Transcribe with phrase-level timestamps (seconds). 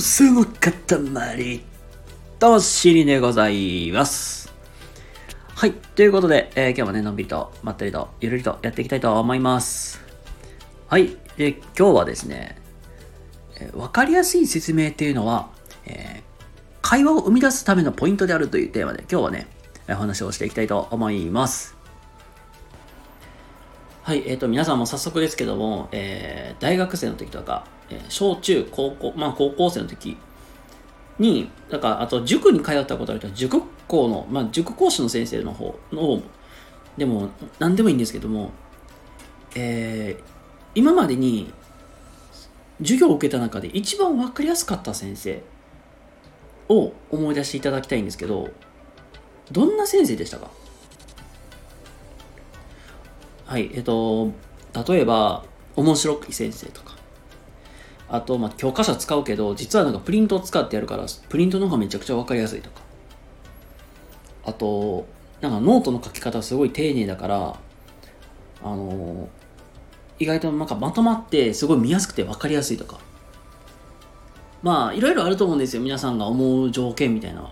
[0.00, 1.60] 癖の塊、
[2.38, 4.52] としりでございます。
[5.56, 5.72] はい。
[5.72, 10.00] ということで、えー今日もね、のんびりと、まったりと、ゆるりとやっていきたいと思います。
[10.86, 11.16] はい。
[11.36, 12.56] で、今日はですね、
[13.58, 15.48] えーかりやすい説明っていうのは、
[15.84, 16.28] えー
[16.80, 19.48] 会話を生み出すためのポイントであるというテーマで、今日はね、
[19.88, 21.77] お話をしていきたいと思います。
[24.08, 30.16] はい、えっ、と、皆さんも早速ですけども、えー大学生の時とか、えー小中高校、まあ高校生の時
[31.18, 36.22] に、だから、あと塾に通ったことある人は、塾校の、まあ塾講師の先生の方の、
[36.96, 37.28] でも、
[37.58, 38.50] 何でもいいんですけども、
[39.54, 40.22] えー
[40.74, 41.52] 今までに
[42.78, 45.42] 授業を受けた中で一番わかりやすかった先生
[46.70, 48.48] を思い出していただきたいんですけど、
[49.52, 50.48] どんな先生でしたか？
[53.48, 54.30] はい、えっと、
[54.86, 55.42] 例えば、
[55.74, 56.96] 面白い先生とか、
[58.10, 62.82] あと、まあ、教科書使うけど、実はなんかプリントを使ってやるから、プリントの方がめちゃくちゃわかりやすいとか、
[64.44, 65.06] あと、
[65.40, 67.58] なんかノートの書き方すごい丁寧だから、
[68.64, 69.30] あの、
[70.18, 73.00] 意外となんかまとまってすごい見やすくてわかりやすいとか、
[74.62, 77.50] まあ、いろいろあると思うんですよ、皆さんが思う条件みたいな。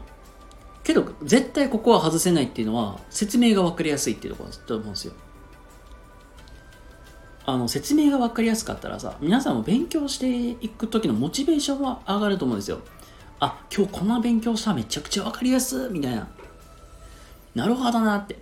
[0.84, 5.14] けど、絶対ここは外せないっていうのは、説明がわかりやすいっていうところだと思うんですよ。
[7.48, 12.80] あの説明が分かりやすかったらさ皆さんも勉強していく時のモチベーションは上がると思うんですよ。
[13.38, 16.28] あ今日こんな勉強しためちゃくちゃ分かりやすいみたいな。
[17.54, 18.36] なるほどなって。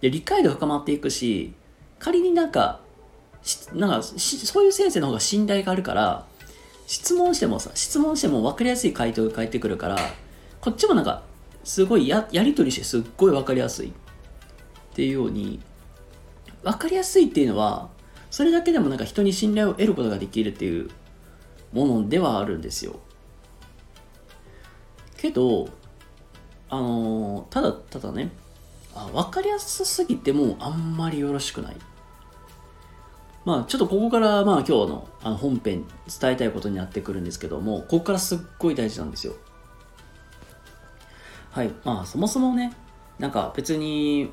[0.00, 1.52] で理解度深まっていくし
[1.98, 2.80] 仮になんか
[3.42, 6.24] しなんかしそういう先生の方が信頼があるから
[6.86, 9.96] 質問してもさ質問しても分かりやすい回答が返ってくるから
[10.60, 11.22] こっちもなんか
[11.64, 13.92] すごいややり取りしてすっごい分かりやすいっ
[14.94, 15.60] ていうように
[16.62, 17.90] 分かりやすいっていうのは
[18.36, 20.90] それだけでもなんか人に信頼を得ることができるっていう
[21.72, 23.00] ものではあるんですよ。
[25.16, 25.70] けど、
[26.68, 28.30] あのーただただね、
[28.94, 31.76] あ分かりやすすぎてもあんまりよろしくない。
[33.46, 35.86] まあちょっとここからまあ今日のあの本編
[36.20, 39.32] 伝えたいことになってくるんですけども、ここからすっごい大事なんですよ。
[41.52, 41.72] はい。
[41.84, 42.74] まあそもそもね、
[43.18, 44.30] なんか別に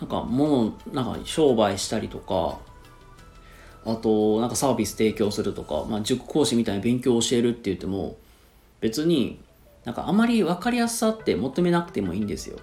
[0.00, 2.66] なんか物、なんか商売したりとか、
[3.88, 8.16] あと、なんかサービス提供するとか、まあ、塾講師みたいに勉強を教えるって言っても、
[8.80, 9.40] 別に
[9.84, 12.58] なんかあまり分かりやすさって求めなくてもいいんですよ。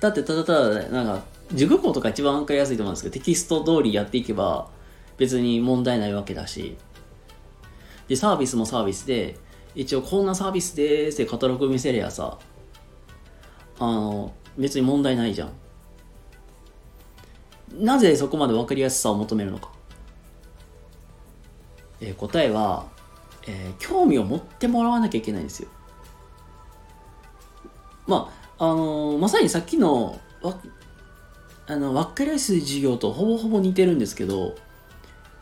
[0.00, 4.70] だってただただ、なんか、塾講とか一番分かりやすいと思うんですけど、テキスト通りやっていけば
[5.18, 6.78] 別に問題ないわけだし、
[8.08, 9.36] で、サービスもサービスで、
[9.74, 12.38] 一応こんなサービスでーすってカタログ見せりゃさ、
[13.78, 15.52] あの、別に問題ないじゃん。
[17.78, 19.72] なぜそこまで分かりやすさを求めるのか。
[22.02, 22.86] えー答えは、
[23.46, 25.68] えー興味を持ってもらわなきゃいけないんですよ。
[28.06, 30.60] まあ、あのーまさにさっきのわ
[31.66, 34.56] あの分かりやすい授業とほぼほぼ似てるんですけど、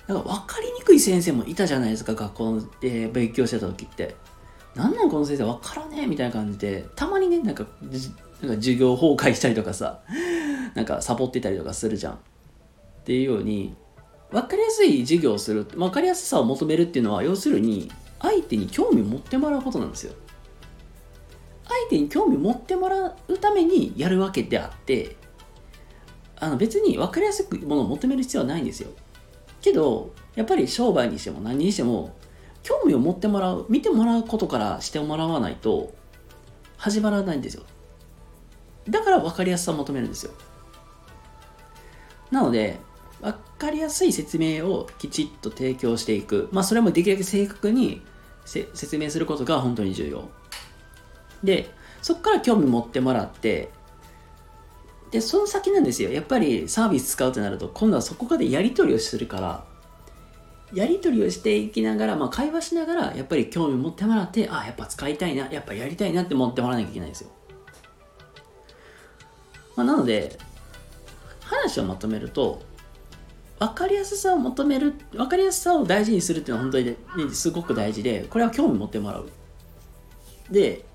[0.07, 4.15] なんか分かりにくい先生もいたじゃないですか、学校で、え勉強してた時って。
[4.75, 10.01] なんなんこの先生分からねえみたいな感じで、たまにね、なんか、なんか授業崩壊したりとかさ、
[10.75, 12.13] なんかサボってたりとかするじゃん。
[12.15, 12.17] っ
[13.05, 13.75] ていうように、
[14.31, 20.13] 分かりやすい授業をする、分かりやすさを求めるっていうのは、要するに、相手に興味を持ってもらうことなんですよ。
[21.65, 25.17] 相手に興味を持ってもらうためにやるわけであって、
[26.37, 28.91] あの別に分かりやすいものを求める必要はないんですよ。
[29.61, 32.15] けど、やっぱり商売にしても何にしても、
[32.63, 35.93] 興味を持ってもらう、見てもらうことからしてもらわないと、
[36.77, 37.63] 始まらないんですよ。
[38.89, 40.33] だから分かりやすさを求めるんですよ。
[42.31, 42.79] なので、
[43.21, 46.49] 分かりやすい説明をきちっと提供していく。
[46.53, 48.03] まあ、それもできるだけ正確に
[48.45, 50.29] 説明することが本当に重要。
[51.45, 51.71] で、
[52.03, 53.71] そこから興味持ってもらって、
[55.11, 56.11] で、その先なんですよ。
[56.11, 59.65] やっぱりサービス使うとなると、今度はそこでやり取りをするから、
[60.73, 67.31] やり取りをしていきながら、まあ、会話しながら、やっぱり興味持ってもらって、あ、やっぱ使いたいな、やっぱやりたいなって思ってもらわなきゃいけないんですよ。
[69.75, 70.39] まあ、なので、
[71.41, 72.63] 話をまとめると、
[73.61, 76.83] 分かりやすさを求める、分かりやすさを大事にするっていうのは本
[77.15, 79.29] 当にすごく大事で、これは興味持ってもらう。
[80.51, 80.87] で、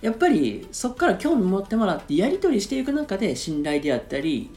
[0.00, 4.50] やっぱりそこから興味持ってもらってやり取りしていく中で信頼であったり、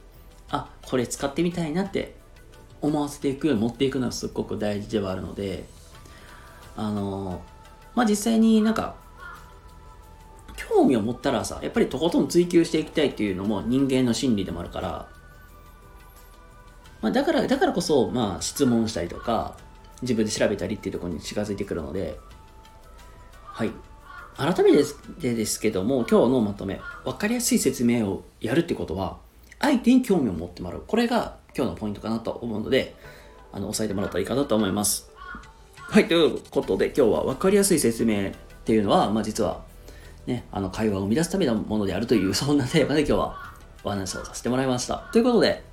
[0.52, 2.16] あ、これ使ってみたいなって
[2.82, 5.66] 思わせていくように持っていくのはすごく大事ではあるので、
[6.78, 7.42] あの、
[7.96, 8.96] まあ、実際になんか、
[10.56, 15.08] 興味を持ったらさ、やっぱりとことん追求していきたいっていうのも人間の心理でもあるから、
[17.04, 19.58] まあ、だから、だからこそ、まあ、質問したりとか、
[20.02, 22.18] 自分で調べたりっていうところに近づいてくるので、
[23.44, 23.72] はい。
[24.38, 24.72] 改め
[25.22, 29.18] てですけども、今日のまとめ、分かりやすい説明をやるってことは、
[29.60, 30.84] 相手に興味を持ってもらう。
[30.88, 32.96] これが今日のポイントかなと思うので、
[33.52, 35.12] あの、押さえてもらったらいいかなと思います。
[35.76, 38.32] はい、ということで今日は分かりやすい説明っ
[38.64, 39.66] ていうのは、まあ実は、
[40.26, 43.54] ね、あの、会話を生み出すためのものであるという、そんなテーマで今日は
[43.84, 45.10] お話をさせてもらいました。
[45.12, 45.73] ということで、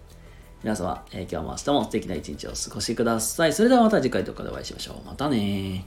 [0.62, 3.52] 皆様、えー、今日も明日も素敵な一日をお過ごしください。
[3.52, 5.06] それではまた次回とかでお会いしましょう。
[5.06, 5.86] またね